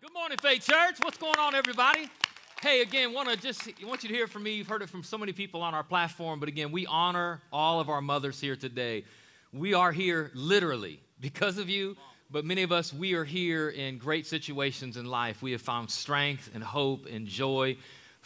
[0.00, 0.98] good morning, Faith Church.
[1.00, 2.08] What's going on, everybody?
[2.62, 4.52] Hey, again, want to just want you to hear from me.
[4.52, 7.80] You've heard it from so many people on our platform, but again, we honor all
[7.80, 9.04] of our mothers here today.
[9.52, 11.96] We are here literally because of you,
[12.30, 15.42] but many of us, we are here in great situations in life.
[15.42, 17.76] We have found strength and hope and joy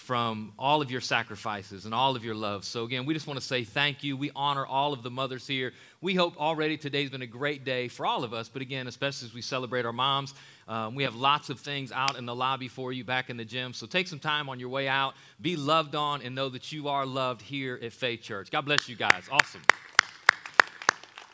[0.02, 2.64] from all of your sacrifices and all of your love.
[2.64, 4.16] So, again, we just want to say thank you.
[4.16, 5.72] We honor all of the mothers here.
[6.00, 9.28] We hope already today's been a great day for all of us, but again, especially
[9.28, 10.34] as we celebrate our moms.
[10.66, 13.44] Um, we have lots of things out in the lobby for you back in the
[13.44, 13.72] gym.
[13.72, 16.88] So, take some time on your way out, be loved on, and know that you
[16.88, 18.50] are loved here at Faith Church.
[18.50, 19.28] God bless you guys.
[19.30, 19.62] Awesome.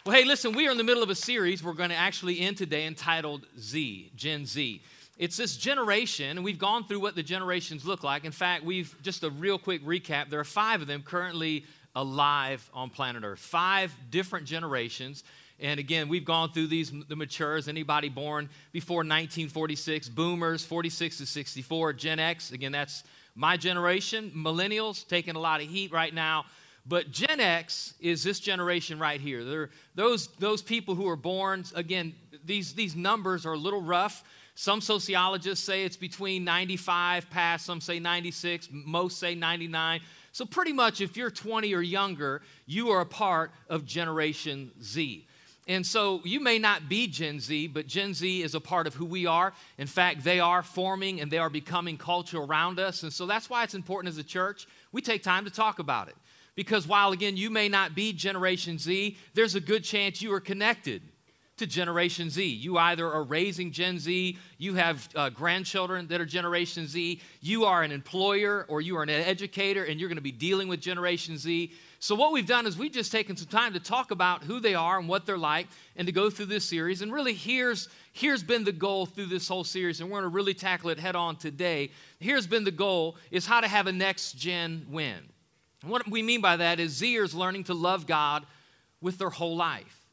[0.05, 2.41] Well, hey, listen, we are in the middle of a series we're going to actually
[2.41, 4.83] end today entitled Z, Gen Z.
[5.19, 8.25] It's this generation, and we've gone through what the generations look like.
[8.25, 10.31] In fact, we've just a real quick recap.
[10.31, 11.65] There are five of them currently
[11.97, 15.25] alive on planet Earth, five different generations.
[15.59, 21.27] And again, we've gone through these, the matures, anybody born before 1946, boomers, 46 to
[21.27, 23.03] 64, Gen X, again, that's
[23.35, 26.45] my generation, millennials taking a lot of heat right now.
[26.87, 29.45] But Gen X is this generation right here.
[29.45, 34.25] They're those, those people who are born, again, these, these numbers are a little rough.
[34.61, 40.01] Some sociologists say it's between 95 past, some say 96, most say 99.
[40.33, 45.25] So, pretty much, if you're 20 or younger, you are a part of Generation Z.
[45.69, 48.95] And so you may not be Gen Z, but Gen Z is a part of
[48.95, 49.53] who we are.
[49.79, 53.05] In fact, they are forming and they are becoming culture around us.
[53.05, 56.09] And so that's why it's important as a church, we take time to talk about
[56.09, 56.17] it.
[56.57, 60.41] Because while, again, you may not be Generation Z, there's a good chance you are
[60.41, 61.03] connected
[61.59, 62.45] to Generation Z.
[62.45, 67.65] You either are raising Gen Z, you have uh, grandchildren that are Generation Z, you
[67.65, 70.81] are an employer or you are an educator and you're going to be dealing with
[70.81, 71.73] Generation Z.
[72.01, 74.75] So, what we've done is we've just taken some time to talk about who they
[74.75, 77.03] are and what they're like and to go through this series.
[77.03, 80.35] And really, here's, here's been the goal through this whole series, and we're going to
[80.35, 81.91] really tackle it head on today.
[82.21, 85.19] Here's been the goal is how to have a next gen win.
[85.83, 88.47] And what we mean by that is Zers learning to love God
[89.01, 90.08] with their whole life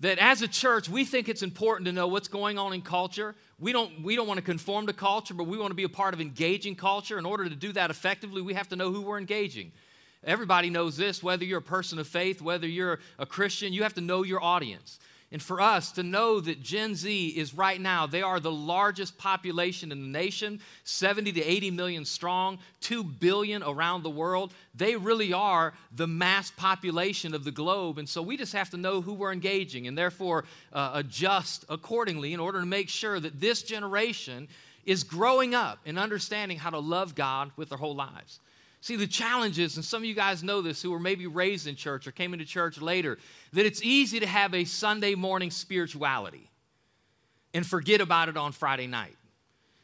[0.00, 3.34] that as a church we think it's important to know what's going on in culture.
[3.58, 5.88] We don't we don't want to conform to culture but we want to be a
[5.88, 7.18] part of engaging culture.
[7.18, 9.72] In order to do that effectively we have to know who we're engaging.
[10.24, 13.94] Everybody knows this whether you're a person of faith whether you're a christian you have
[13.94, 14.98] to know your audience
[15.30, 19.18] and for us to know that Gen Z is right now, they are the largest
[19.18, 24.54] population in the nation, 70 to 80 million strong, 2 billion around the world.
[24.74, 27.98] They really are the mass population of the globe.
[27.98, 32.32] And so we just have to know who we're engaging and therefore uh, adjust accordingly
[32.32, 34.48] in order to make sure that this generation
[34.86, 38.40] is growing up and understanding how to love God with their whole lives.
[38.80, 41.66] See, the challenge is, and some of you guys know this who were maybe raised
[41.66, 43.18] in church or came into church later,
[43.52, 46.48] that it's easy to have a Sunday morning spirituality
[47.54, 49.16] and forget about it on Friday night.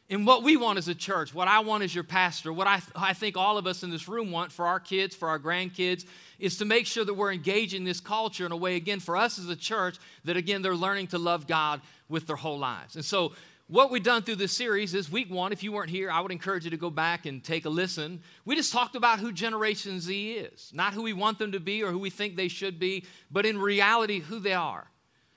[0.07, 2.79] And what we want as a church, what I want as your pastor, what I,
[2.95, 6.05] I think all of us in this room want for our kids, for our grandkids,
[6.37, 9.39] is to make sure that we're engaging this culture in a way, again, for us
[9.39, 12.95] as a church, that again, they're learning to love God with their whole lives.
[12.95, 13.33] And so
[13.67, 15.51] what we've done through this series is week one.
[15.51, 18.21] If you weren't here, I would encourage you to go back and take a listen.
[18.45, 21.83] We just talked about who Generation Z is, not who we want them to be
[21.83, 24.87] or who we think they should be, but in reality, who they are,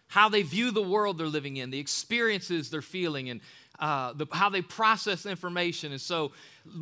[0.09, 3.41] how they view the world they're living in, the experiences they're feeling, and
[3.78, 5.93] uh, the, how they process information.
[5.93, 6.33] And so,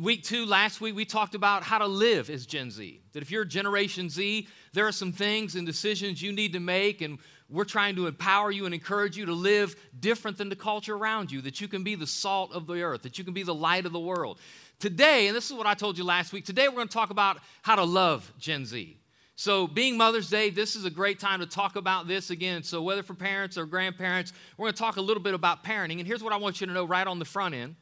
[0.01, 2.99] week two, last week, we talked about how to live as Gen Z.
[3.13, 7.01] That if you're Generation Z, there are some things and decisions you need to make,
[7.01, 7.19] and
[7.49, 11.31] we're trying to empower you and encourage you to live different than the culture around
[11.31, 13.55] you, that you can be the salt of the earth, that you can be the
[13.55, 14.39] light of the world.
[14.79, 17.09] Today, and this is what I told you last week, today we're going to talk
[17.09, 18.97] about how to love Gen Z.
[19.39, 22.63] So, being Mother's Day, this is a great time to talk about this again.
[22.63, 25.99] So, whether for parents or grandparents, we're going to talk a little bit about parenting.
[25.99, 27.75] And here's what I want you to know right on the front end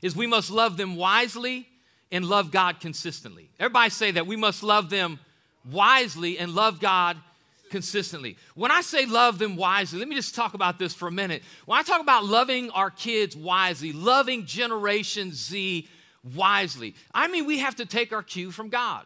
[0.00, 1.66] is we must love them wisely
[2.12, 3.50] and love God consistently.
[3.58, 5.18] Everybody say that we must love them
[5.70, 7.16] wisely and love God
[7.70, 8.36] consistently.
[8.54, 11.42] When I say love them wisely, let me just talk about this for a minute.
[11.66, 15.88] When I talk about loving our kids wisely, loving Generation Z
[16.34, 19.04] wisely, I mean we have to take our cue from God.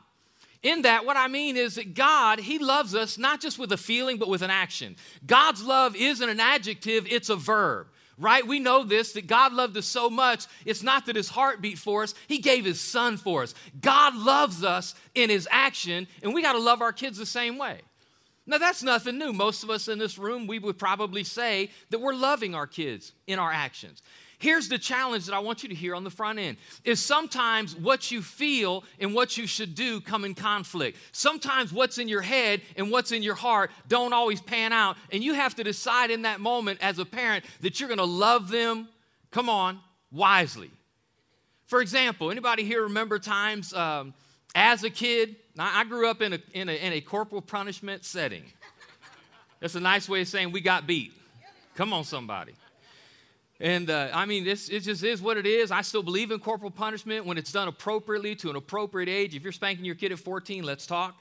[0.63, 3.79] In that, what I mean is that God, He loves us not just with a
[3.79, 4.97] feeling, but with an action.
[5.27, 7.87] God's love isn't an adjective, it's a verb
[8.21, 8.47] right?
[8.47, 10.47] We know this that God loved us so much.
[10.65, 13.55] It's not that his heart beat for us, he gave his son for us.
[13.81, 17.59] God loves us in his action, and we got to love our kids the same
[17.59, 17.81] way.
[18.51, 19.33] Now, that's nothing new.
[19.33, 23.13] Most of us in this room, we would probably say that we're loving our kids
[23.29, 24.03] in our actions.
[24.41, 27.77] Here's the challenge that I want you to hear on the front end is sometimes
[27.77, 30.99] what you feel and what you should do come in conflict.
[31.13, 35.23] Sometimes what's in your head and what's in your heart don't always pan out and
[35.23, 38.49] you have to decide in that moment as a parent that you're going to love
[38.49, 38.89] them,
[39.31, 39.79] come on,
[40.11, 40.73] wisely.
[41.67, 44.13] For example, anybody here remember times um,
[44.57, 45.37] as a kid?
[45.63, 48.45] I grew up in a, in, a, in a corporal punishment setting.
[49.61, 51.13] That's a nice way of saying we got beat.
[51.75, 52.55] Come on, somebody.
[53.61, 55.71] And uh, I mean, this, it just is what it is.
[55.71, 59.35] I still believe in corporal punishment when it's done appropriately to an appropriate age.
[59.37, 61.21] If you're spanking your kid at 14, let's talk.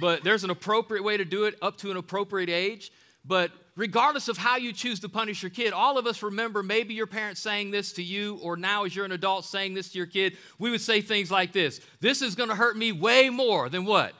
[0.00, 2.92] But there's an appropriate way to do it up to an appropriate age.
[3.24, 6.94] But regardless of how you choose to punish your kid, all of us remember maybe
[6.94, 9.98] your parents saying this to you, or now as you're an adult saying this to
[9.98, 10.36] your kid.
[10.58, 13.84] We would say things like this This is going to hurt me way more than
[13.84, 14.12] what?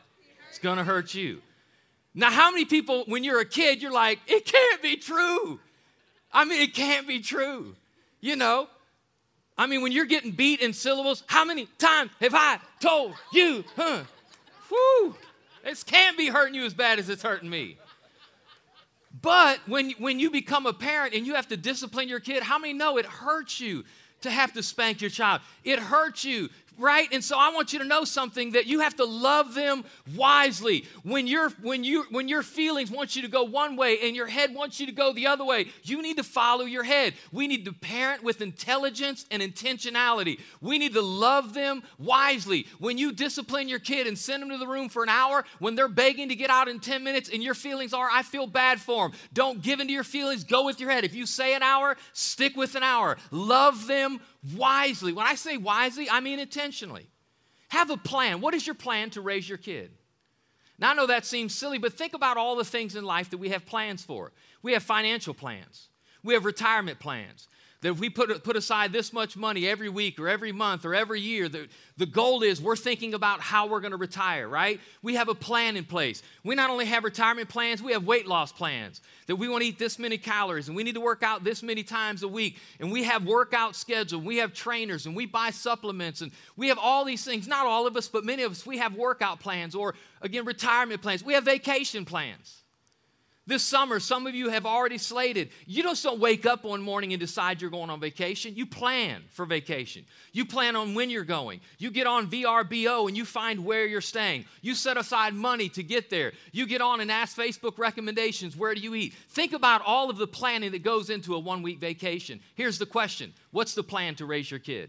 [0.50, 1.40] It's going to hurt you.
[2.14, 5.60] Now, how many people, when you're a kid, you're like, It can't be true?
[6.32, 7.76] I mean, it can't be true.
[8.20, 8.68] You know,
[9.56, 13.64] I mean, when you're getting beat in syllables, how many times have I told you,
[13.76, 14.02] huh?
[14.68, 15.14] Whew,
[15.62, 17.78] this can't be hurting you as bad as it's hurting me.
[19.22, 22.58] But when, when you become a parent and you have to discipline your kid, how
[22.58, 23.84] many know it hurts you
[24.22, 25.40] to have to spank your child?
[25.62, 27.08] It hurts you right?
[27.12, 29.84] And so i want you to know something that you have to love them
[30.16, 30.86] wisely.
[31.02, 34.26] When your when you when your feelings want you to go one way and your
[34.26, 37.14] head wants you to go the other way you need to follow your head.
[37.32, 40.40] We need to parent with intelligence and intentionality.
[40.60, 42.66] We need to love them wisely.
[42.78, 45.74] When you discipline your kid and send them to the room for an hour when
[45.74, 48.80] they're begging to get out in 10 minutes and your feelings are i feel bad
[48.80, 50.44] for them don't give into your feelings.
[50.44, 51.04] Go with your head.
[51.04, 53.16] If you say an hour stick with an hour.
[53.30, 54.20] Love them
[54.56, 55.12] wisely.
[55.12, 57.08] When I say wisely, I mean intentionally.
[57.68, 58.40] Have a plan.
[58.40, 59.90] What is your plan to raise your kid?
[60.78, 63.38] Now, I know that seems silly, but think about all the things in life that
[63.38, 64.32] we have plans for.
[64.62, 65.88] We have financial plans,
[66.22, 67.48] we have retirement plans,
[67.84, 70.94] that if we put, put aside this much money every week or every month or
[70.94, 74.80] every year, the, the goal is we're thinking about how we're going to retire, right?
[75.02, 76.22] We have a plan in place.
[76.44, 79.68] We not only have retirement plans, we have weight loss plans that we want to
[79.68, 82.56] eat this many calories and we need to work out this many times a week.
[82.80, 86.78] And we have workout schedule, we have trainers and we buy supplements and we have
[86.78, 87.46] all these things.
[87.46, 91.02] Not all of us, but many of us, we have workout plans or again, retirement
[91.02, 91.22] plans.
[91.22, 92.63] We have vacation plans.
[93.46, 95.50] This summer, some of you have already slated.
[95.66, 98.54] You just don't wake up one morning and decide you're going on vacation.
[98.56, 100.06] You plan for vacation.
[100.32, 101.60] You plan on when you're going.
[101.76, 104.46] You get on VRBO and you find where you're staying.
[104.62, 106.32] You set aside money to get there.
[106.52, 109.12] You get on and ask Facebook recommendations where do you eat?
[109.28, 112.40] Think about all of the planning that goes into a one week vacation.
[112.54, 114.88] Here's the question What's the plan to raise your kid?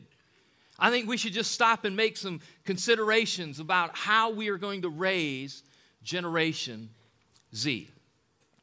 [0.79, 4.83] I think we should just stop and make some considerations about how we are going
[4.83, 5.63] to raise
[6.03, 6.89] Generation
[7.53, 7.89] Z.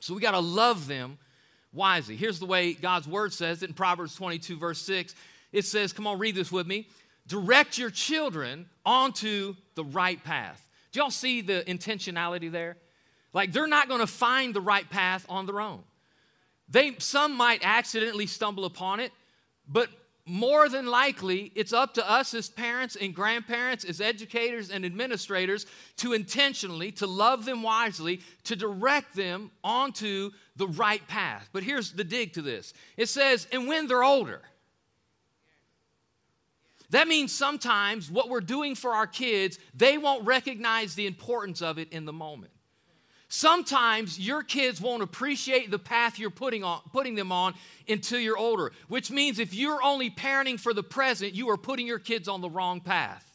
[0.02, 1.16] So we got to love them
[1.72, 2.16] wisely.
[2.16, 5.14] Here's the way God's word says it in Proverbs 22, verse 6.
[5.52, 6.88] It says, Come on, read this with me.
[7.28, 10.66] Direct your children onto the right path.
[10.90, 12.78] Do y'all see the intentionality there?
[13.32, 15.84] Like they're not going to find the right path on their own.
[16.69, 19.12] They, some might accidentally stumble upon it,
[19.69, 19.88] but
[20.24, 25.66] more than likely, it's up to us as parents and grandparents, as educators and administrators
[25.96, 31.48] to intentionally, to love them wisely, to direct them onto the right path.
[31.52, 34.42] But here's the dig to this it says, and when they're older.
[36.90, 41.78] That means sometimes what we're doing for our kids, they won't recognize the importance of
[41.78, 42.52] it in the moment.
[43.34, 47.55] Sometimes your kids won't appreciate the path you're putting, on, putting them on
[47.88, 51.87] until you're older, which means if you're only parenting for the present, you are putting
[51.87, 53.26] your kids on the wrong path.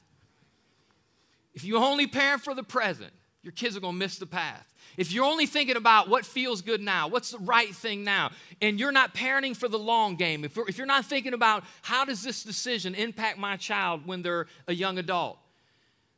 [1.55, 4.71] If you only parent for the present, your kids are going to miss the path.
[4.97, 8.29] If you're only thinking about what feels good now, what's the right thing now,
[8.61, 12.05] and you're not parenting for the long game, if, if you're not thinking about how
[12.05, 15.39] does this decision impact my child when they're a young adult,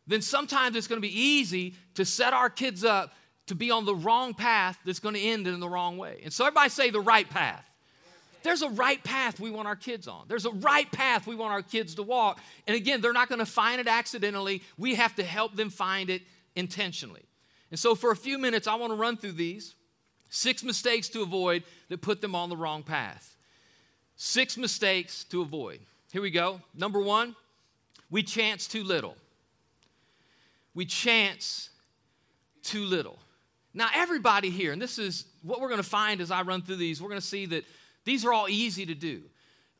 [0.06, 3.14] then sometimes it's going to be easy to set our kids up
[3.50, 6.22] to be on the wrong path that's going to end in the wrong way.
[6.24, 7.66] And so everybody say the right path.
[8.44, 10.26] There's a right path we want our kids on.
[10.28, 12.40] There's a right path we want our kids to walk.
[12.68, 14.62] And again, they're not going to find it accidentally.
[14.78, 16.22] We have to help them find it
[16.56, 17.24] intentionally.
[17.72, 19.74] And so for a few minutes, I want to run through these
[20.30, 23.36] six mistakes to avoid that put them on the wrong path.
[24.16, 25.80] Six mistakes to avoid.
[26.14, 26.62] Here we go.
[26.76, 27.36] Number one,
[28.12, 29.18] we chance too little.
[30.76, 31.72] We chance
[32.62, 33.18] too little.
[33.74, 36.78] Now, everybody here, and this is what we're going to find as I run through
[36.78, 37.66] these, we're going to see that
[38.04, 39.22] these are all easy to do.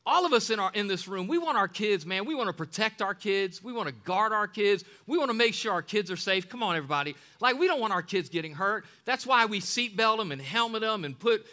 [0.06, 2.48] All of us in, our, in this room, we want our kids, man, we want
[2.48, 3.62] to protect our kids.
[3.62, 4.82] We want to guard our kids.
[5.06, 6.48] We want to make sure our kids are safe.
[6.48, 7.16] Come on, everybody.
[7.38, 8.86] Like, we don't want our kids getting hurt.
[9.04, 11.46] That's why we seatbelt them and helmet them and put,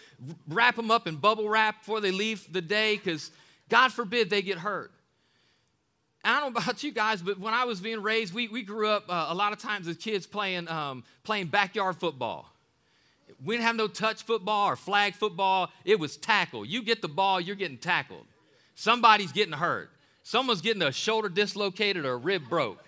[0.48, 3.32] wrap them up in bubble wrap before they leave the day because
[3.68, 4.92] God forbid they get hurt.
[6.28, 8.90] I don't know about you guys, but when I was being raised, we, we grew
[8.90, 12.52] up uh, a lot of times as kids playing, um, playing backyard football.
[13.46, 15.72] We didn't have no touch football or flag football.
[15.86, 16.66] It was tackle.
[16.66, 18.26] You get the ball, you're getting tackled.
[18.76, 19.90] Somebody's getting hurt.
[20.24, 22.84] Someone's getting a shoulder dislocated or a rib broke.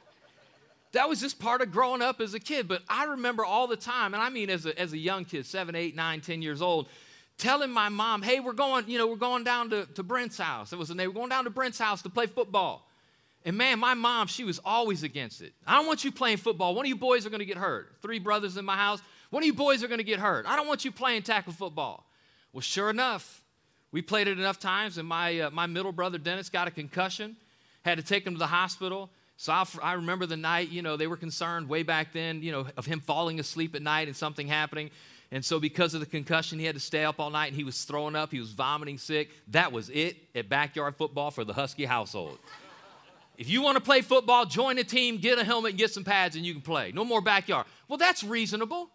[0.92, 2.68] That was just part of growing up as a kid.
[2.68, 5.46] But I remember all the time, and I mean as a, as a young kid,
[5.46, 6.90] seven, eight, nine, ten years old,
[7.38, 10.74] telling my mom, hey, we're going, you know, we're going down to, to Brent's house.
[10.74, 11.08] It was the name.
[11.08, 12.89] We're going down to Brent's house to play football.
[13.50, 15.54] And man, my mom, she was always against it.
[15.66, 16.76] I don't want you playing football.
[16.76, 17.96] One of you boys are going to get hurt.
[18.00, 19.02] Three brothers in my house.
[19.32, 20.46] One of you boys are going to get hurt.
[20.46, 22.06] I don't want you playing tackle football.
[22.54, 23.42] Well, sure enough,
[23.92, 27.38] we played it enough times, and my, uh, my middle brother Dennis got a concussion,
[27.82, 29.10] had to take him to the hospital.
[29.38, 32.52] So I, I remember the night, you know, they were concerned way back then, you
[32.52, 34.92] know, of him falling asleep at night and something happening.
[35.32, 37.64] And so, because of the concussion, he had to stay up all night and he
[37.64, 39.32] was throwing up, he was vomiting sick.
[39.48, 42.38] That was it at backyard football for the Husky household.
[43.40, 46.36] If you want to play football, join a team, get a helmet, get some pads,
[46.36, 46.92] and you can play.
[46.92, 47.68] No more backyard.
[47.88, 48.90] Well, that's reasonable.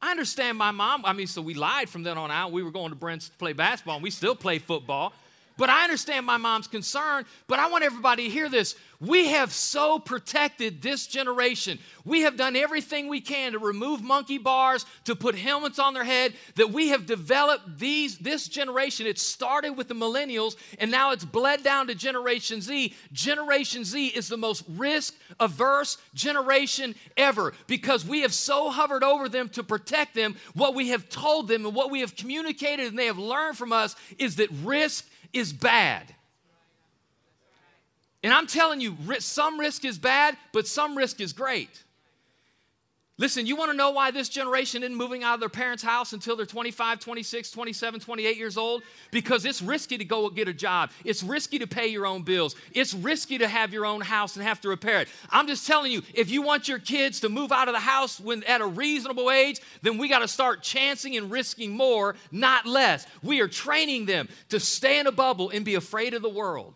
[0.00, 1.04] I understand my mom.
[1.04, 2.52] I mean, so we lied from then on out.
[2.52, 5.12] We were going to Brent's to play basketball, and we still play football.
[5.58, 8.76] But I understand my mom's concern, but I want everybody to hear this.
[9.00, 11.78] We have so protected this generation.
[12.04, 16.04] We have done everything we can to remove monkey bars, to put helmets on their
[16.04, 19.06] head, that we have developed these this generation.
[19.06, 22.94] It started with the millennials and now it's bled down to Generation Z.
[23.12, 29.28] Generation Z is the most risk averse generation ever because we have so hovered over
[29.28, 30.36] them to protect them.
[30.54, 33.72] What we have told them and what we have communicated and they have learned from
[33.72, 36.14] us is that risk is bad.
[38.22, 41.84] And I'm telling you, some risk is bad, but some risk is great.
[43.20, 46.12] Listen, you want to know why this generation isn't moving out of their parents' house
[46.12, 48.84] until they're 25, 26, 27, 28 years old?
[49.10, 50.92] Because it's risky to go get a job.
[51.04, 52.54] It's risky to pay your own bills.
[52.72, 55.08] It's risky to have your own house and have to repair it.
[55.30, 58.20] I'm just telling you, if you want your kids to move out of the house
[58.20, 62.66] when at a reasonable age, then we got to start chancing and risking more, not
[62.66, 63.04] less.
[63.24, 66.72] We are training them to stay in a bubble and be afraid of the world.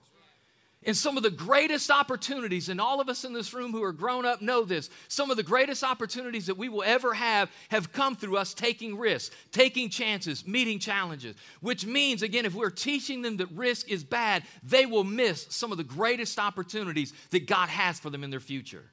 [0.84, 3.92] And some of the greatest opportunities, and all of us in this room who are
[3.92, 7.92] grown up know this, some of the greatest opportunities that we will ever have have
[7.92, 11.36] come through us taking risks, taking chances, meeting challenges.
[11.60, 15.70] Which means, again, if we're teaching them that risk is bad, they will miss some
[15.70, 18.84] of the greatest opportunities that God has for them in their future.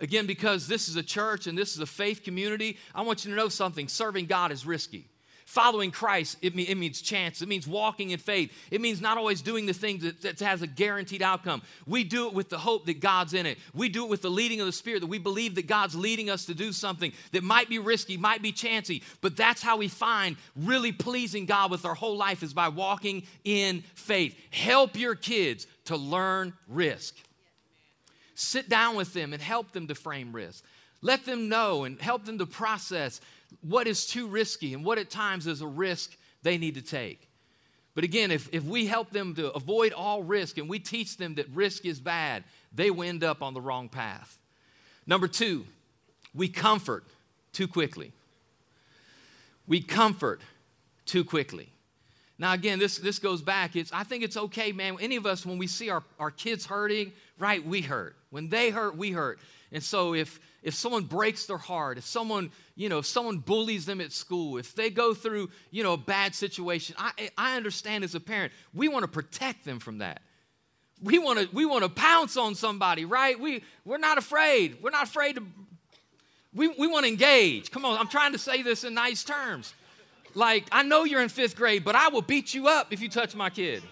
[0.00, 3.30] Again, because this is a church and this is a faith community, I want you
[3.30, 5.09] to know something serving God is risky.
[5.50, 7.42] Following Christ, it, mean, it, means chance.
[7.42, 8.52] It means walking in faith.
[8.70, 11.62] It means not always doing the things that, that has a guaranteed outcome.
[11.88, 13.58] We do it with the hope that God's in it.
[13.74, 16.30] We do it with the leading of the Spirit, that we believe that God's leading
[16.30, 19.88] us to do something that might be risky, might be chancy, but that's how we
[19.88, 24.38] find really pleasing God with our whole life is by walking in faith.
[24.52, 27.16] Help your kids to learn risk.
[28.36, 30.62] Sit down with them and help them to frame risk.
[31.02, 33.20] Let them know and help them to process
[33.60, 37.28] what is too risky and what at times is a risk they need to take.
[37.94, 41.34] But again, if, if we help them to avoid all risk and we teach them
[41.34, 44.38] that risk is bad, they will end up on the wrong path.
[45.06, 45.66] Number two,
[46.34, 47.04] we comfort
[47.52, 48.12] too quickly.
[49.66, 50.40] We comfort
[51.04, 51.68] too quickly.
[52.38, 53.76] Now, again, this, this goes back.
[53.76, 54.96] It's, I think it's okay, man.
[55.00, 58.16] Any of us, when we see our, our kids hurting, right, we hurt.
[58.30, 59.40] When they hurt, we hurt.
[59.72, 63.86] And so if, if someone breaks their heart, if someone, you know, if someone bullies
[63.86, 68.04] them at school, if they go through, you know, a bad situation, I, I understand
[68.04, 70.20] as a parent, we want to protect them from that.
[71.02, 73.40] We want to we want to pounce on somebody, right?
[73.40, 74.82] We we're not afraid.
[74.82, 75.46] We're not afraid to
[76.52, 77.70] we, we want to engage.
[77.70, 79.72] Come on, I'm trying to say this in nice terms.
[80.34, 83.08] Like, I know you're in fifth grade, but I will beat you up if you
[83.08, 83.82] touch my kid.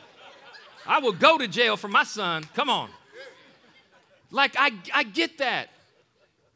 [0.87, 2.45] I will go to jail for my son.
[2.55, 2.91] Come on.
[4.31, 5.69] Like, I, I get that.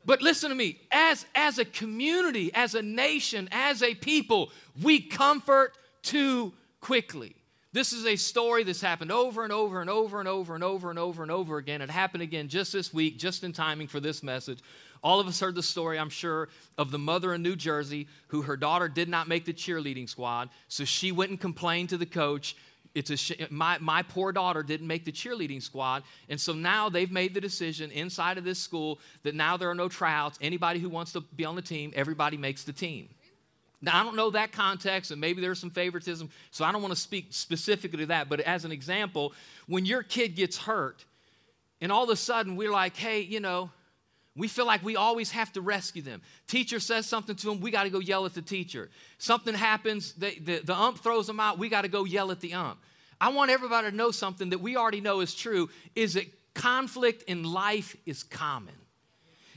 [0.04, 4.50] But listen to me, as, as a community, as a nation, as a people,
[4.82, 7.36] we comfort too quickly.
[7.72, 10.90] This is a story that's happened over and over and over and over and over
[10.90, 11.80] and over and over again.
[11.80, 14.58] It happened again just this week, just in timing for this message.
[15.02, 18.42] All of us heard the story, I'm sure, of the mother in New Jersey who
[18.42, 20.50] her daughter did not make the cheerleading squad.
[20.68, 22.56] So she went and complained to the coach
[22.94, 26.88] it's a sh- my, my poor daughter didn't make the cheerleading squad and so now
[26.88, 30.38] they've made the decision inside of this school that now there are no tryouts.
[30.40, 33.08] Anybody who wants to be on the team everybody makes the team.
[33.80, 36.94] Now i don't know that context and maybe there's some favoritism so i don't want
[36.94, 39.32] to speak specifically to that but as an example
[39.66, 41.04] when your kid gets hurt
[41.80, 43.70] and all of a sudden we're like hey you know
[44.36, 46.22] we feel like we always have to rescue them.
[46.46, 48.88] Teacher says something to them, we got to go yell at the teacher.
[49.18, 52.40] Something happens, they, the, the ump throws them out, we got to go yell at
[52.40, 52.78] the ump.
[53.20, 57.24] I want everybody to know something that we already know is true is that conflict
[57.24, 58.74] in life is common.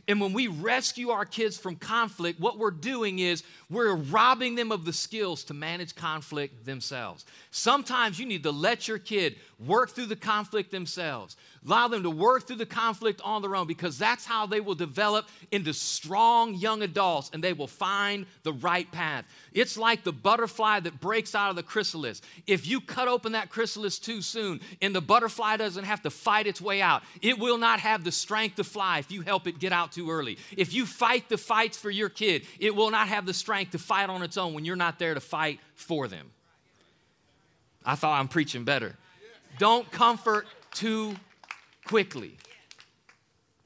[0.08, 4.72] And when we rescue our kids from conflict, what we're doing is we're robbing them
[4.72, 7.26] of the skills to manage conflict themselves.
[7.50, 11.38] Sometimes you need to let your kid work through the conflict themselves.
[11.66, 14.76] Allow them to work through the conflict on their own because that's how they will
[14.76, 19.26] develop into strong young adults and they will find the right path.
[19.54, 22.22] It's like the butterfly that breaks out of the chrysalis.
[22.46, 26.48] If you cut open that chrysalis too soon and the butterfly doesn't have to fight
[26.48, 29.60] its way out, it will not have the strength to fly if you help it
[29.60, 30.38] get out too early.
[30.58, 33.80] If you fight the fights for your kid, it will not have the strength to
[33.80, 36.32] fight on its own when you're not there to fight for them.
[37.86, 38.96] I thought I'm preaching better.
[39.58, 41.16] Don't comfort too
[41.86, 42.38] quickly.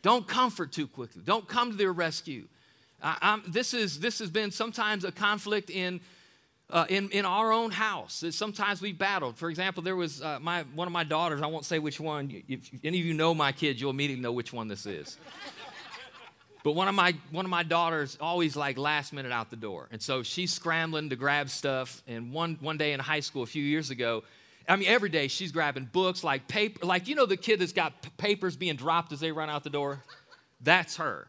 [0.01, 1.21] Don't comfort too quickly.
[1.25, 2.45] Don't come to their rescue.
[3.47, 5.99] this, is, this has been sometimes a conflict in,
[6.69, 8.23] uh, in, in our own house.
[8.31, 9.37] Sometimes we've battled.
[9.37, 12.43] For example, there was uh, my, one of my daughters, I won't say which one.
[12.47, 15.17] If any of you know my kids, you'll immediately know which one this is.
[16.61, 19.87] But one of my one of my daughters always like last minute out the door,
[19.91, 22.03] and so she's scrambling to grab stuff.
[22.05, 24.23] And one one day in high school a few years ago,
[24.69, 27.73] I mean every day she's grabbing books like paper, like you know the kid that's
[27.73, 30.03] got papers being dropped as they run out the door.
[30.61, 31.27] That's her.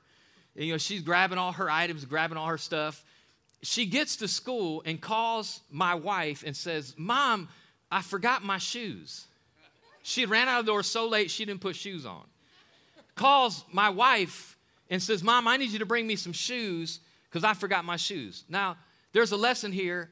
[0.55, 3.05] And, you know she's grabbing all her items, grabbing all her stuff.
[3.63, 7.49] She gets to school and calls my wife and says, "Mom,
[7.91, 9.27] I forgot my shoes."
[10.03, 12.23] She ran out of the door so late she didn't put shoes on.
[13.15, 14.57] Calls my wife
[14.89, 17.97] and says, Mom, I need you to bring me some shoes because I forgot my
[17.97, 18.45] shoes.
[18.49, 18.77] Now,
[19.13, 20.11] there's a lesson here.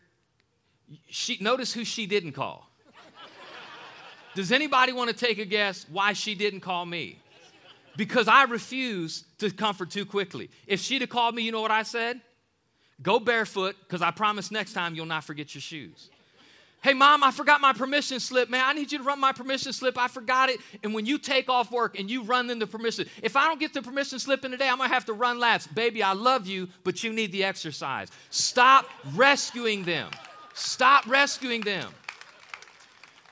[1.08, 2.67] She, notice who she didn't call.
[4.38, 7.18] Does anybody want to take a guess why she didn't call me?
[7.96, 10.48] Because I refuse to comfort too quickly.
[10.68, 12.20] If she'd have called me, you know what I said?
[13.02, 16.08] Go barefoot, because I promise next time you'll not forget your shoes.
[16.84, 18.62] Hey, mom, I forgot my permission slip, man.
[18.64, 19.98] I need you to run my permission slip.
[19.98, 20.60] I forgot it.
[20.84, 23.58] And when you take off work and you run in the permission, if I don't
[23.58, 25.66] get the permission slip in today, I'm gonna have to run laps.
[25.66, 28.08] Baby, I love you, but you need the exercise.
[28.30, 30.12] Stop rescuing them.
[30.54, 31.92] Stop rescuing them.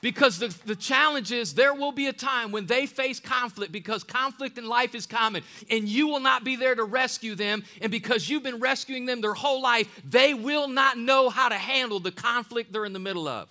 [0.07, 4.05] Because the, the challenge is there will be a time when they face conflict because
[4.05, 7.65] conflict in life is common and you will not be there to rescue them.
[7.83, 11.57] And because you've been rescuing them their whole life, they will not know how to
[11.57, 13.49] handle the conflict they're in the middle of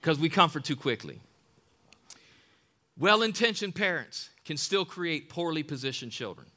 [0.00, 1.20] because we comfort too quickly.
[2.98, 6.48] Well intentioned parents can still create poorly positioned children.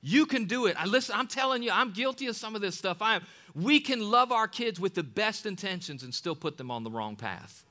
[0.00, 0.76] You can do it.
[0.80, 3.02] I listen, I'm telling you, I'm guilty of some of this stuff.
[3.02, 3.22] I am.
[3.54, 6.90] We can love our kids with the best intentions and still put them on the
[6.90, 7.64] wrong path.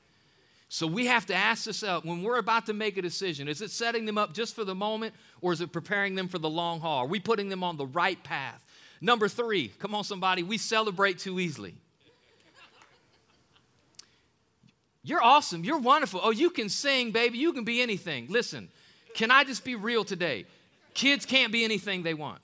[0.68, 3.70] So we have to ask ourselves when we're about to make a decision is it
[3.70, 6.80] setting them up just for the moment or is it preparing them for the long
[6.80, 6.98] haul?
[6.98, 8.62] Are we putting them on the right path?
[9.00, 11.74] Number three, come on, somebody, we celebrate too easily.
[15.02, 15.64] You're awesome.
[15.64, 16.20] You're wonderful.
[16.22, 17.38] Oh, you can sing, baby.
[17.38, 18.26] You can be anything.
[18.28, 18.68] Listen,
[19.14, 20.44] can I just be real today?
[20.98, 22.40] Kids can't be anything they want.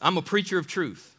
[0.00, 1.14] I'm a preacher of truth.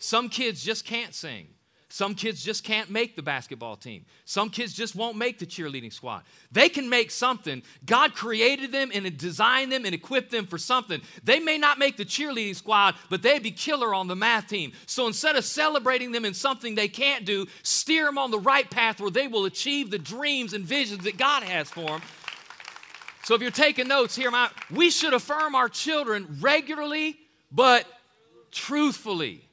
[0.00, 1.46] Some kids just can't sing.
[1.90, 4.04] Some kids just can't make the basketball team.
[4.24, 6.24] Some kids just won't make the cheerleading squad.
[6.50, 7.62] They can make something.
[7.86, 11.00] God created them and designed them and equipped them for something.
[11.22, 14.72] They may not make the cheerleading squad, but they'd be killer on the math team.
[14.86, 18.68] So instead of celebrating them in something they can't do, steer them on the right
[18.68, 22.02] path where they will achieve the dreams and visions that God has for them.
[23.24, 27.16] So if you're taking notes, here, my, we should affirm our children regularly,
[27.50, 27.86] but
[28.50, 29.48] truthfully.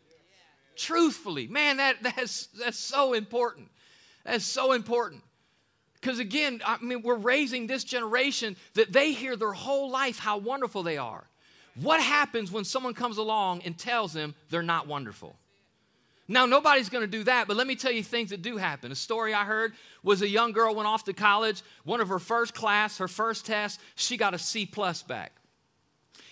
[0.76, 1.48] Truthfully.
[1.48, 3.70] Man, that, that's, that's so important.
[4.26, 5.24] That's so important.
[5.94, 10.38] Because again, I mean, we're raising this generation that they hear their whole life how
[10.38, 11.24] wonderful they are.
[11.76, 15.38] What happens when someone comes along and tells them they're not wonderful?
[16.32, 18.92] Now, nobody's going to do that, but let me tell you things that do happen.
[18.92, 21.62] A story I heard was a young girl went off to college.
[21.84, 25.34] One of her first class, her first test, she got a C plus back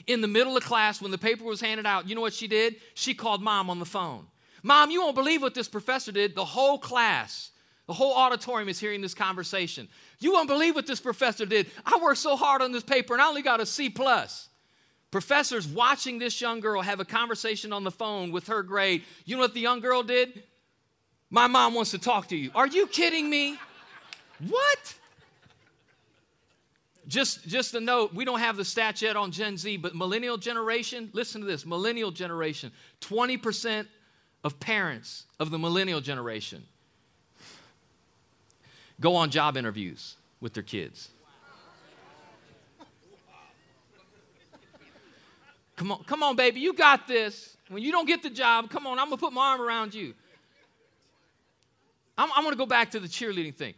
[0.07, 2.47] in the middle of class when the paper was handed out, you know what she
[2.47, 2.77] did?
[2.95, 4.25] She called mom on the phone.
[4.63, 6.35] Mom, you won't believe what this professor did.
[6.35, 7.51] The whole class,
[7.87, 9.87] the whole auditorium is hearing this conversation.
[10.19, 11.67] You won't believe what this professor did.
[11.85, 14.48] I worked so hard on this paper and I only got a C plus.
[15.11, 19.03] Professors watching this young girl have a conversation on the phone with her grade.
[19.25, 20.43] You know what the young girl did?
[21.31, 22.51] My mom wants to talk to you.
[22.53, 23.57] Are you kidding me?
[24.47, 24.95] What?
[27.07, 30.37] Just, just a note, we don't have the stats yet on Gen Z, but millennial
[30.37, 33.87] generation, listen to this millennial generation, 20%
[34.43, 36.63] of parents of the millennial generation
[38.99, 41.09] go on job interviews with their kids.
[45.79, 47.57] Come on, come on, baby, you got this.
[47.69, 50.13] When you don't get the job, come on, I'm gonna put my arm around you.
[52.17, 53.73] I'm, I'm gonna go back to the cheerleading thing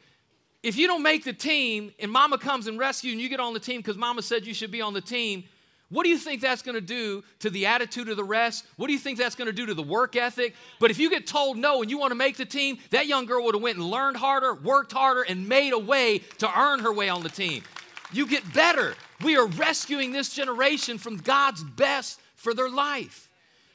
[0.64, 3.40] if you don't make the team and mama comes and rescues you and you get
[3.40, 5.44] on the team because mama said you should be on the team,
[5.90, 8.66] What do you think that's going to do to the attitude of the rest?
[8.78, 10.56] What do you think that's going to do to the work ethic?
[10.80, 13.26] But if you get told no and you want to make the team, that young
[13.26, 16.80] girl would have went and learned harder, worked harder, and made a way to earn
[16.80, 17.64] her way on the team.
[18.12, 18.96] You get better.
[19.24, 23.30] We are rescuing this generation from God's best for their life.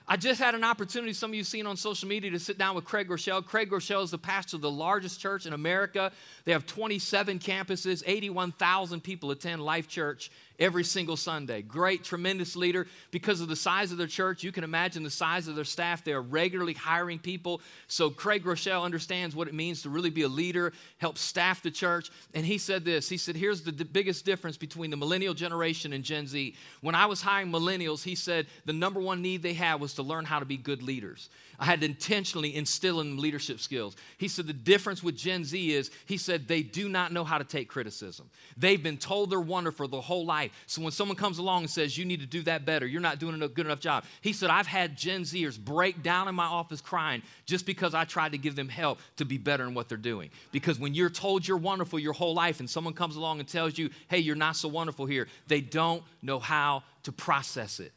[0.08, 2.76] I just had an opportunity, some of you seen on social media, to sit down
[2.76, 3.44] with Craig Groeschel.
[3.44, 6.12] Craig Groeschel is the pastor of the largest church in America.
[6.44, 11.62] They have 27 campuses, 81,000 people attend Life Church every single Sunday.
[11.62, 12.86] Great, tremendous leader.
[13.10, 16.04] Because of the size of their church, you can imagine the size of their staff.
[16.04, 17.60] They are regularly hiring people.
[17.88, 21.70] So Craig Groeschel understands what it means to really be a leader, help staff the
[21.70, 22.10] church.
[22.34, 25.92] And he said this He said, Here's the d- biggest difference between the millennial generation
[25.92, 26.54] and Gen Z.
[26.80, 30.02] When I was hiring millennials, he said the number one need they had was to
[30.02, 31.28] learn how to be good leaders.
[31.58, 33.96] I had to intentionally instill in them leadership skills.
[34.18, 37.38] He said the difference with Gen Z is, he said they do not know how
[37.38, 38.28] to take criticism.
[38.56, 40.45] They've been told they're wonderful their whole life.
[40.66, 43.18] So when someone comes along and says, you need to do that better, you're not
[43.18, 44.04] doing a good enough job.
[44.20, 48.04] He said, I've had Gen Zers break down in my office crying just because I
[48.04, 50.30] tried to give them help to be better in what they're doing.
[50.52, 53.78] Because when you're told you're wonderful your whole life and someone comes along and tells
[53.78, 57.92] you, hey, you're not so wonderful here, they don't know how to process it.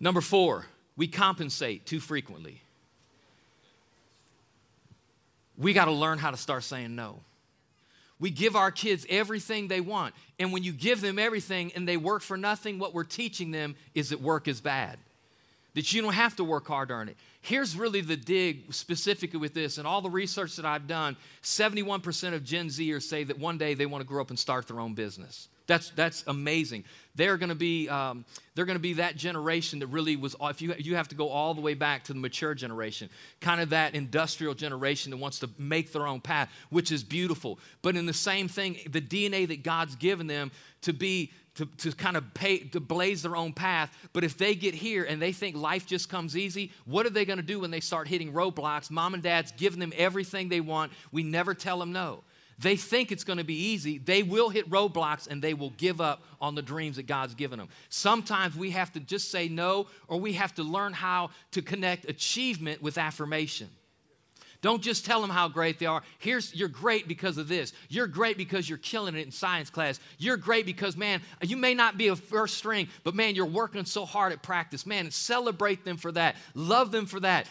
[0.00, 0.66] Number four,
[0.96, 2.60] we compensate too frequently.
[5.56, 7.20] We got to learn how to start saying no.
[8.22, 10.14] We give our kids everything they want.
[10.38, 13.74] And when you give them everything and they work for nothing, what we're teaching them
[13.96, 15.00] is that work is bad,
[15.74, 17.16] that you don't have to work hard to earn it.
[17.40, 19.76] Here's really the dig specifically with this.
[19.76, 23.74] And all the research that I've done 71% of Gen Zers say that one day
[23.74, 25.48] they want to grow up and start their own business.
[25.66, 26.84] That's, that's amazing.
[27.14, 30.34] They're going to be um, they're going to be that generation that really was.
[30.40, 33.60] If you you have to go all the way back to the mature generation, kind
[33.60, 37.58] of that industrial generation that wants to make their own path, which is beautiful.
[37.82, 41.92] But in the same thing, the DNA that God's given them to be to, to
[41.92, 43.94] kind of pay to blaze their own path.
[44.14, 47.26] But if they get here and they think life just comes easy, what are they
[47.26, 48.90] going to do when they start hitting roadblocks?
[48.90, 50.92] Mom and dad's giving them everything they want.
[51.10, 52.24] We never tell them no.
[52.62, 53.98] They think it's going to be easy.
[53.98, 57.58] They will hit roadblocks and they will give up on the dreams that God's given
[57.58, 57.68] them.
[57.88, 62.08] Sometimes we have to just say no, or we have to learn how to connect
[62.08, 63.68] achievement with affirmation.
[64.60, 66.02] Don't just tell them how great they are.
[66.20, 67.72] Here's, you're great because of this.
[67.88, 69.98] You're great because you're killing it in science class.
[70.18, 73.84] You're great because, man, you may not be a first string, but man, you're working
[73.84, 74.86] so hard at practice.
[74.86, 76.36] Man, celebrate them for that.
[76.54, 77.48] Love them for that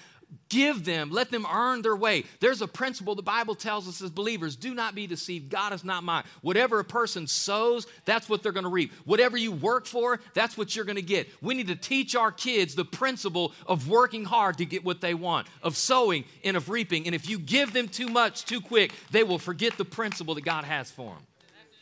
[0.50, 2.24] give them, let them earn their way.
[2.40, 5.50] There's a principle the Bible tells us as believers do not be deceived.
[5.50, 6.24] God is not mine.
[6.42, 8.92] Whatever a person sows, that's what they're going to reap.
[9.06, 11.28] Whatever you work for, that's what you're going to get.
[11.42, 15.14] We need to teach our kids the principle of working hard to get what they
[15.14, 17.06] want, of sowing and of reaping.
[17.06, 20.46] And if you give them too much too quick, they will forget the principle that
[20.46, 21.24] God has for them.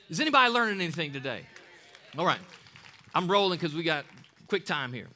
[0.09, 1.41] Is anybody learning anything today?
[2.17, 2.39] All right.
[3.13, 4.05] I'm rolling because we got
[4.47, 5.07] quick time here.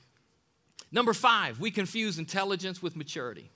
[0.94, 3.50] Number five, we confuse intelligence with maturity.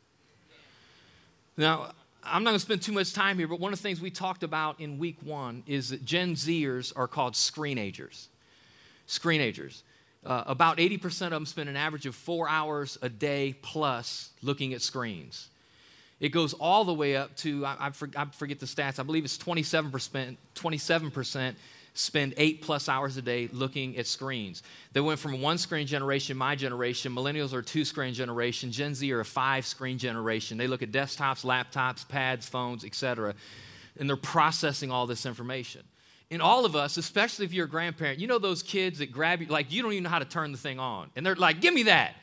[1.56, 1.91] Now,
[2.23, 4.10] I'm not going to spend too much time here, but one of the things we
[4.10, 8.26] talked about in week one is that Gen Zers are called screenagers.
[9.08, 9.84] Screenagers.
[10.26, 14.73] Uh, about 80% of them spend an average of four hours a day plus looking
[14.73, 15.50] at screens.
[16.19, 19.38] It goes all the way up to, I, I, forget the stats, I believe it's
[19.38, 21.54] 27%, 27%
[21.97, 24.62] spend eight plus hours a day looking at screens.
[24.93, 29.12] They went from one screen generation, my generation, millennials are two screen generation, Gen Z
[29.12, 30.57] are a five screen generation.
[30.57, 33.33] They look at desktops, laptops, pads, phones, etc.,
[33.99, 35.81] and they're processing all this information.
[36.29, 39.41] And all of us, especially if you're a grandparent, you know those kids that grab
[39.41, 41.10] you, like you don't even know how to turn the thing on.
[41.15, 42.15] And they're like, give me that.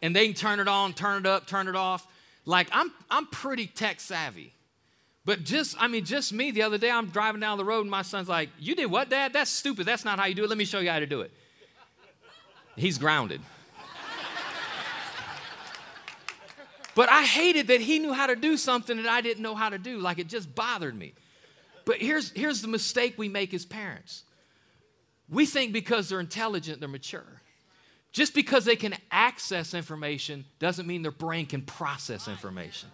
[0.00, 2.06] And they can turn it on, turn it up, turn it off.
[2.46, 4.52] Like, I'm, I'm pretty tech savvy.
[5.28, 7.90] But just, I mean, just me, the other day I'm driving down the road and
[7.90, 9.34] my son's like, You did what, Dad?
[9.34, 9.84] That's stupid.
[9.84, 10.48] That's not how you do it.
[10.48, 11.30] Let me show you how to do it.
[12.76, 13.42] He's grounded.
[16.94, 19.68] but I hated that he knew how to do something that I didn't know how
[19.68, 19.98] to do.
[19.98, 21.12] Like it just bothered me.
[21.84, 24.22] But here's, here's the mistake we make as parents
[25.28, 27.42] we think because they're intelligent, they're mature.
[28.12, 32.88] Just because they can access information doesn't mean their brain can process information.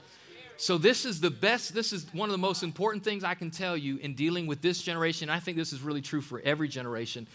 [0.56, 3.50] So, this is the best, this is one of the most important things I can
[3.50, 5.28] tell you in dealing with this generation.
[5.28, 7.26] I think this is really true for every generation,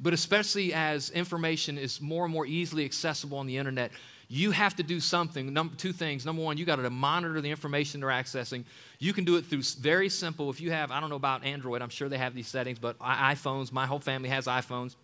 [0.00, 3.92] but especially as information is more and more easily accessible on the internet.
[4.28, 5.52] You have to do something.
[5.52, 6.26] Number two things.
[6.26, 8.64] Number one, you got to monitor the information they're accessing.
[8.98, 10.50] You can do it through very simple.
[10.50, 12.98] If you have, I don't know about Android, I'm sure they have these settings, but
[12.98, 14.96] iPhones, my whole family has iPhones.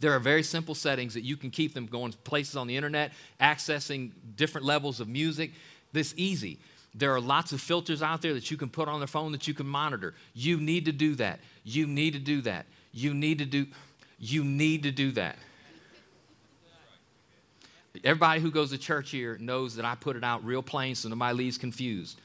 [0.00, 3.12] There are very simple settings that you can keep them going places on the internet,
[3.40, 5.50] accessing different levels of music.
[5.92, 6.58] This easy.
[6.94, 9.48] There are lots of filters out there that you can put on the phone that
[9.48, 10.14] you can monitor.
[10.32, 11.40] You need to do that.
[11.64, 12.66] You need to do that.
[12.92, 13.66] You need to do
[14.18, 15.36] You need to do that.
[18.02, 21.08] Everybody who goes to church here knows that I put it out real plain so
[21.08, 22.20] nobody leaves confused.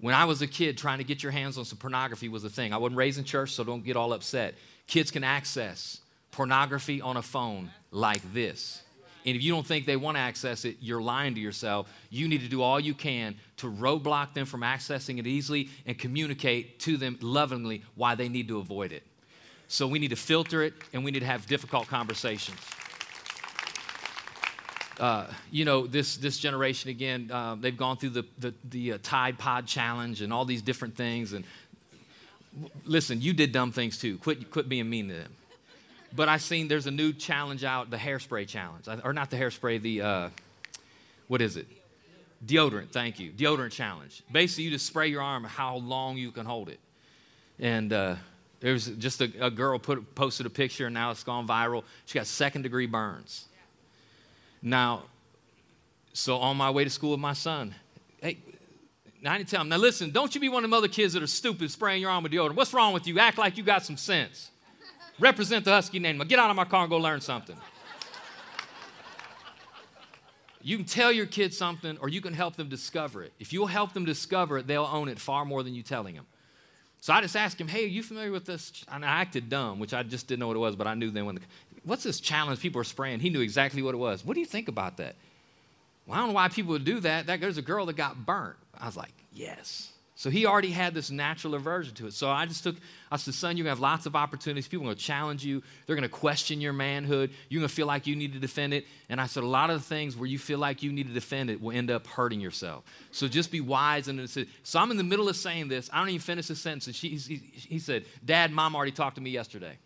[0.00, 2.50] When I was a kid, trying to get your hands on some pornography was a
[2.50, 2.72] thing.
[2.72, 4.54] I wasn't raised in church, so don't get all upset.
[4.86, 8.82] Kids can access pornography on a phone like this.
[9.24, 11.90] And if you don't think they want to access it, you're lying to yourself.
[12.10, 15.98] You need to do all you can to roadblock them from accessing it easily and
[15.98, 19.02] communicate to them lovingly why they need to avoid it.
[19.68, 22.58] So we need to filter it and we need to have difficult conversations.
[25.00, 28.98] Uh, you know, this, this generation, again, uh, they've gone through the, the, the uh,
[29.02, 31.32] Tide Pod Challenge and all these different things.
[31.32, 31.44] And
[32.84, 34.18] listen, you did dumb things too.
[34.18, 35.32] Quit, quit being mean to them.
[36.14, 39.82] But I seen there's a new challenge out, the hairspray challenge, or not the hairspray,
[39.82, 40.28] the uh,
[41.28, 41.66] what is it?
[42.46, 42.90] Deodorant.
[42.90, 43.32] Thank you.
[43.32, 44.22] Deodorant challenge.
[44.30, 46.78] Basically, you just spray your arm how long you can hold it.
[47.58, 48.16] And uh,
[48.60, 51.84] there was just a, a girl put, posted a picture, and now it's gone viral.
[52.06, 53.46] She got second degree burns.
[54.62, 55.04] Now,
[56.12, 57.74] so on my way to school with my son,
[58.20, 58.38] hey,
[59.20, 61.14] now I to tell him, now listen, don't you be one of them other kids
[61.14, 62.54] that are stupid spraying your arm with deodorant.
[62.54, 63.18] What's wrong with you?
[63.18, 64.50] Act like you got some sense.
[65.18, 66.18] Represent the Husky name.
[66.18, 67.56] Get out of my car and go learn something.
[70.60, 73.32] You can tell your kids something or you can help them discover it.
[73.38, 76.26] If you'll help them discover it, they'll own it far more than you telling them.
[77.00, 78.82] So I just asked him, hey, are you familiar with this?
[78.90, 81.10] And I acted dumb, which I just didn't know what it was, but I knew
[81.10, 81.42] then when the,
[81.84, 83.20] what's this challenge people are spraying?
[83.20, 84.24] He knew exactly what it was.
[84.24, 85.16] What do you think about that?
[86.06, 87.26] Well, I don't know why people would do that.
[87.26, 88.56] that there's a girl that got burnt.
[88.80, 89.90] I was like, yes.
[90.16, 92.12] So he already had this natural aversion to it.
[92.12, 92.76] So I just took,
[93.10, 94.68] I said, son, you're going to have lots of opportunities.
[94.68, 95.60] People are going to challenge you.
[95.86, 97.30] They're going to question your manhood.
[97.48, 98.86] You're going to feel like you need to defend it.
[99.08, 101.12] And I said, a lot of the things where you feel like you need to
[101.12, 102.84] defend it will end up hurting yourself.
[103.10, 104.06] So just be wise.
[104.06, 105.90] And so I'm in the middle of saying this.
[105.92, 106.86] I don't even finish the sentence.
[106.86, 109.76] And she, he, he said, Dad, mom already talked to me yesterday.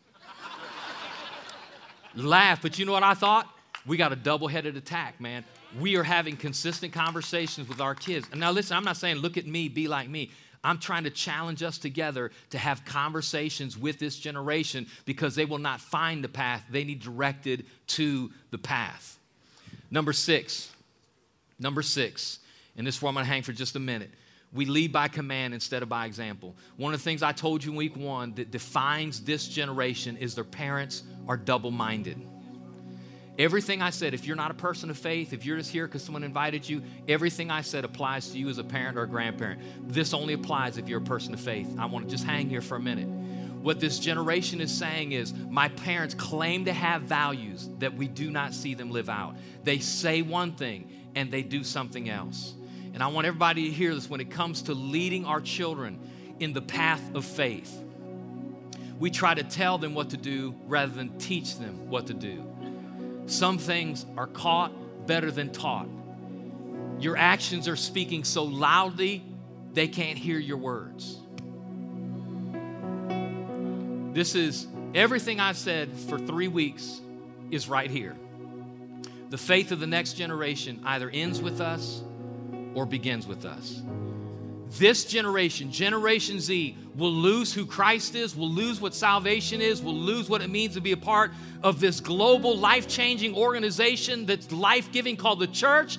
[2.15, 3.49] Laugh, but you know what I thought?
[3.87, 5.45] We got a double headed attack, man
[5.79, 8.27] we are having consistent conversations with our kids.
[8.31, 10.31] And now, listen, I'm not saying look at me, be like me.
[10.65, 15.59] I'm trying to challenge us together to have conversations with this generation because they will
[15.59, 16.65] not find the path.
[16.71, 19.19] They need directed to the path.
[19.91, 20.71] Number six,
[21.59, 22.41] number six,
[22.77, 24.11] and this is where I'm going to hang for just a minute.
[24.53, 26.55] We lead by command instead of by example.
[26.77, 30.35] One of the things I told you in week one that defines this generation is
[30.35, 32.19] their parents are double minded.
[33.39, 36.03] Everything I said, if you're not a person of faith, if you're just here because
[36.03, 39.61] someone invited you, everything I said applies to you as a parent or a grandparent.
[39.93, 41.73] This only applies if you're a person of faith.
[41.79, 43.07] I want to just hang here for a minute.
[43.63, 48.29] What this generation is saying is my parents claim to have values that we do
[48.31, 49.37] not see them live out.
[49.63, 52.55] They say one thing and they do something else.
[52.93, 56.01] And I want everybody to hear this when it comes to leading our children
[56.41, 57.85] in the path of faith.
[58.99, 62.45] We try to tell them what to do rather than teach them what to do.
[63.29, 64.73] Some things are caught
[65.07, 65.87] better than taught.
[66.99, 69.23] Your actions are speaking so loudly,
[69.75, 71.19] they can't hear your words.
[74.15, 77.03] This is everything I said for three weeks
[77.51, 78.17] is right here.
[79.29, 82.03] The faith of the next generation either ends with us
[82.75, 83.83] or begins with us.
[84.71, 89.95] This generation, Generation Z, will lose who Christ is, will lose what salvation is, will
[89.95, 91.31] lose what it means to be a part
[91.63, 95.99] of this global life-changing organization that's life-giving called the church,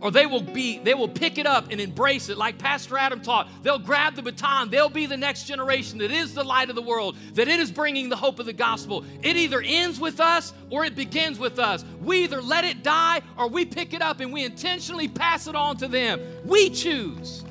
[0.00, 2.38] or they will be they will pick it up and embrace it.
[2.38, 6.34] Like pastor adam taught they'll grab the baton they'll be the next generation that is
[6.34, 9.04] the light of the world that it is bringing the hope of the gospel.
[9.22, 11.84] It either ends with us or it begins with us.
[12.00, 15.56] We either let it die or we pick it up and we intentionally pass it
[15.56, 16.20] on to them.
[16.44, 17.44] We choose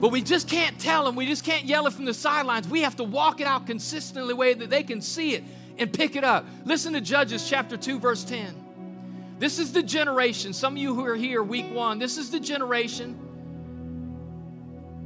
[0.00, 1.16] but we just can't tell them.
[1.16, 2.68] We just can't yell it from the sidelines.
[2.68, 5.44] We have to walk it out consistently, way that they can see it
[5.78, 6.46] and pick it up.
[6.64, 8.64] Listen to Judges chapter 2, verse 10.
[9.38, 10.52] This is the generation.
[10.52, 13.16] Some of you who are here week one, this is the generation.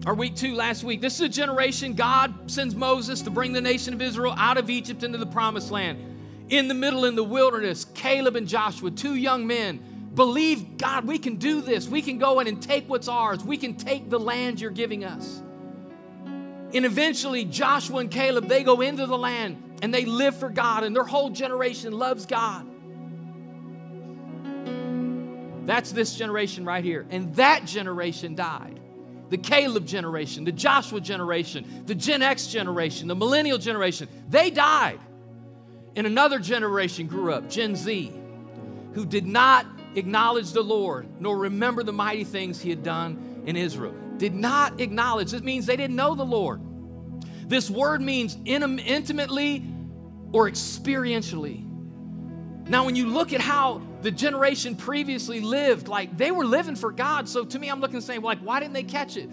[0.07, 1.01] Or week two, last week.
[1.01, 4.69] This is a generation God sends Moses to bring the nation of Israel out of
[4.69, 5.99] Egypt into the promised land.
[6.49, 11.19] In the middle, in the wilderness, Caleb and Joshua, two young men Believe, God, we
[11.19, 11.89] can do this.
[11.89, 13.43] We can go in and take what's ours.
[13.43, 15.43] We can take the land you're giving us.
[16.75, 20.85] And eventually, Joshua and Caleb, they go into the land and they live for God,
[20.85, 22.67] and their whole generation loves God.
[25.67, 27.07] That's this generation right here.
[27.11, 28.81] And that generation died.
[29.31, 35.01] The Caleb generation, the Joshua generation, the Gen X generation, the millennial generation, they died.
[35.97, 38.13] And another generation grew up, Gen Z,
[38.95, 43.57] who did not acknowledge the Lord, nor remember the mighty things he had done in
[43.57, 43.95] Israel.
[44.19, 45.31] Did not acknowledge.
[45.31, 46.61] This means they didn't know the Lord.
[47.49, 49.65] This word means intimately
[50.33, 51.69] or experientially.
[52.69, 56.93] Now, when you look at how the generation previously lived, like they were living for
[56.93, 57.29] God.
[57.29, 59.29] So to me, I'm looking and saying, like, why didn't they catch it?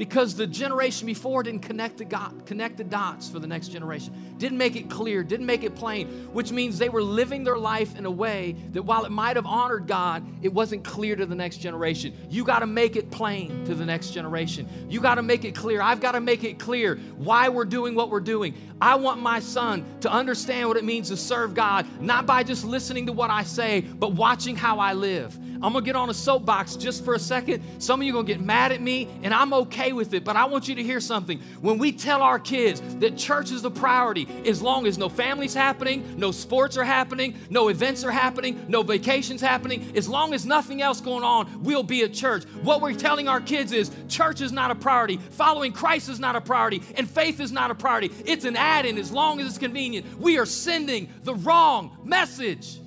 [0.00, 4.14] Because the generation before didn't connect the, God, connect the dots for the next generation,
[4.38, 7.98] didn't make it clear, didn't make it plain, which means they were living their life
[7.98, 11.34] in a way that while it might have honored God, it wasn't clear to the
[11.34, 12.14] next generation.
[12.30, 14.66] You got to make it plain to the next generation.
[14.88, 15.82] You got to make it clear.
[15.82, 18.54] I've got to make it clear why we're doing what we're doing.
[18.80, 22.64] I want my son to understand what it means to serve God, not by just
[22.64, 25.38] listening to what I say, but watching how I live.
[25.62, 27.62] I'm gonna get on a soapbox just for a second.
[27.78, 30.36] Some of you are gonna get mad at me, and I'm okay with it, but
[30.36, 31.40] I want you to hear something.
[31.60, 35.54] When we tell our kids that church is the priority, as long as no families
[35.54, 40.46] happening, no sports are happening, no events are happening, no vacations happening, as long as
[40.46, 42.44] nothing else going on, we'll be at church.
[42.62, 46.36] What we're telling our kids is church is not a priority, following Christ is not
[46.36, 48.10] a priority, and faith is not a priority.
[48.24, 50.18] It's an add in as long as it's convenient.
[50.18, 52.78] We are sending the wrong message.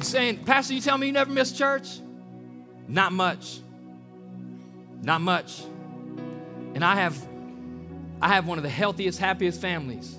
[0.00, 2.00] Saying, Pastor, you tell me you never miss church?
[2.88, 3.60] Not much.
[5.02, 5.62] Not much.
[6.74, 7.16] And I have
[8.20, 10.16] I have one of the healthiest, happiest families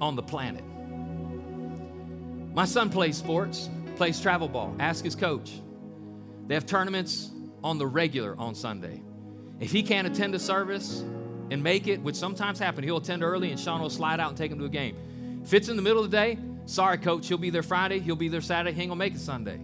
[0.00, 0.64] on the planet.
[2.54, 4.74] My son plays sports, plays travel ball.
[4.78, 5.60] Ask his coach.
[6.46, 7.30] They have tournaments
[7.62, 9.02] on the regular on Sunday.
[9.60, 11.04] If he can't attend a service
[11.50, 14.38] and make it, which sometimes happen, he'll attend early and Sean will slide out and
[14.38, 14.96] take him to a game.
[15.44, 18.14] If it's in the middle of the day, Sorry, coach, he'll be there Friday, he'll
[18.14, 19.58] be there Saturday, he ain't gonna make it Sunday.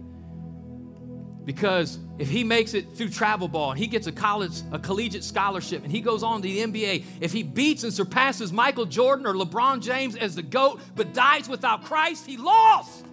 [1.45, 5.23] Because if he makes it through travel ball and he gets a college, a collegiate
[5.23, 9.27] scholarship, and he goes on to the NBA, if he beats and surpasses Michael Jordan
[9.27, 13.05] or LeBron James as the GOAT, but dies without Christ, he lost.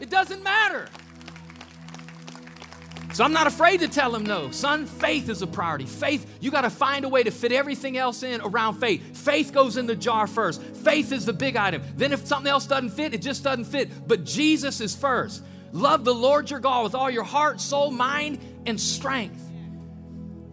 [0.00, 0.88] It doesn't matter.
[3.14, 4.50] So I'm not afraid to tell him no.
[4.50, 5.84] Son, faith is a priority.
[5.84, 9.16] Faith, you got to find a way to fit everything else in around faith.
[9.16, 10.62] Faith goes in the jar first.
[10.62, 11.82] Faith is the big item.
[11.94, 14.08] Then if something else doesn't fit, it just doesn't fit.
[14.08, 15.42] But Jesus is first.
[15.72, 19.42] Love the Lord your God with all your heart, soul, mind, and strength.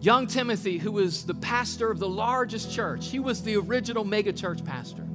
[0.00, 4.32] Young Timothy, who was the pastor of the largest church, he was the original mega
[4.32, 5.06] church pastor.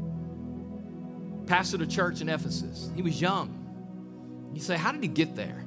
[1.47, 2.91] Pastor the church in Ephesus.
[2.95, 4.51] He was young.
[4.53, 5.65] You say, how did he get there?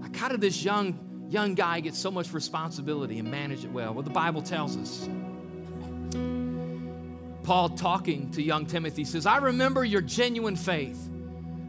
[0.00, 3.94] Like, how did this young, young guy get so much responsibility and manage it well?
[3.94, 5.08] Well, the Bible tells us.
[7.44, 10.98] Paul, talking to young Timothy, says, I remember your genuine faith.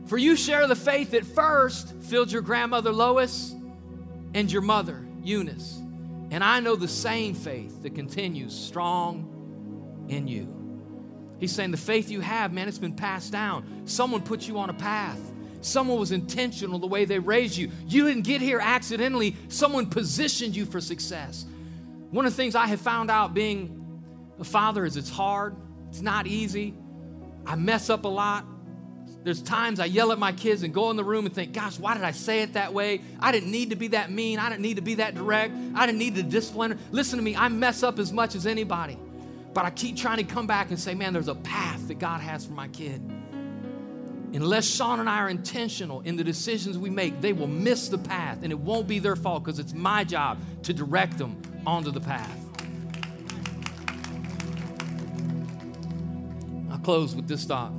[0.06, 3.56] For you share the faith that first filled your grandmother Lois
[4.34, 5.80] and your mother Eunice.
[6.32, 10.48] And I know the same faith that continues strong in you.
[11.40, 13.84] He's saying the faith you have, man, it's been passed down.
[13.86, 15.20] Someone put you on a path.
[15.62, 17.72] Someone was intentional the way they raised you.
[17.88, 21.46] You didn't get here accidentally, someone positioned you for success.
[22.12, 24.02] One of the things I have found out being
[24.40, 25.56] a father is it's hard,
[25.90, 26.74] it's not easy.
[27.46, 28.46] I mess up a lot.
[29.24, 31.80] There's times I yell at my kids and go in the room and think, gosh,
[31.80, 33.02] why did I say it that way?
[33.20, 34.38] I didn't need to be that mean.
[34.38, 35.54] I didn't need to be that direct.
[35.76, 36.78] I didn't need to discipline.
[36.92, 38.98] Listen to me, I mess up as much as anybody.
[39.54, 42.22] But I keep trying to come back and say, man, there's a path that God
[42.22, 43.02] has for my kid
[44.34, 47.98] unless Sean and I are intentional in the decisions we make, they will miss the
[47.98, 51.92] path and it won't be their fault because it's my job to direct them onto
[51.92, 52.40] the path.
[56.72, 57.72] I'll close with this thought.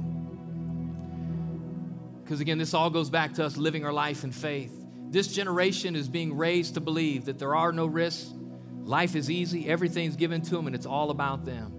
[2.24, 4.72] Because again, this all goes back to us living our life in faith.
[5.10, 8.32] This generation is being raised to believe that there are no risks,
[8.82, 11.72] life is easy, everything's given to them, and it's all about them.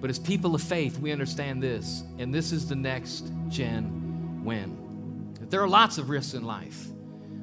[0.00, 5.34] But as people of faith, we understand this, and this is the next gen win.
[5.40, 6.86] That there are lots of risks in life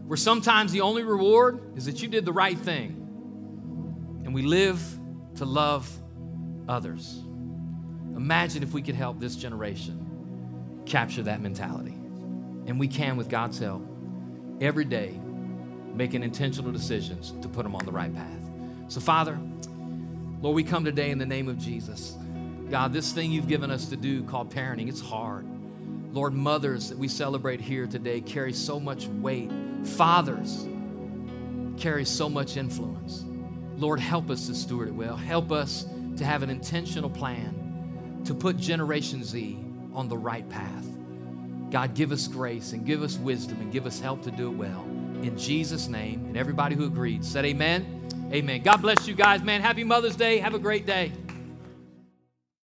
[0.07, 2.99] where sometimes the only reward is that you did the right thing.
[4.25, 4.81] And we live
[5.35, 5.89] to love
[6.67, 7.21] others.
[8.15, 10.02] Imagine if we could help this generation
[10.85, 11.93] capture that mentality.
[12.65, 13.85] And we can, with God's help,
[14.61, 15.19] every day
[15.93, 18.49] making intentional decisions to put them on the right path.
[18.87, 19.37] So, Father,
[20.41, 22.15] Lord, we come today in the name of Jesus.
[22.69, 25.45] God, this thing you've given us to do called parenting, it's hard.
[26.13, 29.51] Lord, mothers that we celebrate here today carry so much weight.
[29.83, 30.67] Fathers
[31.77, 33.25] carry so much influence.
[33.77, 35.15] Lord, help us to steward it well.
[35.15, 35.85] Help us
[36.17, 39.62] to have an intentional plan to put Generation Z
[39.93, 40.85] on the right path.
[41.71, 44.55] God, give us grace and give us wisdom and give us help to do it
[44.55, 44.83] well.
[45.23, 48.01] In Jesus' name, and everybody who agreed said, Amen.
[48.31, 48.61] Amen.
[48.61, 49.61] God bless you guys, man.
[49.61, 50.39] Happy Mother's Day.
[50.39, 51.11] Have a great day.